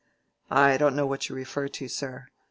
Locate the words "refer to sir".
1.35-2.25